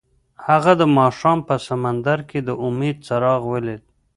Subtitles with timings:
[0.47, 3.81] هغه د ماښام په سمندر کې د امید څراغ ولید.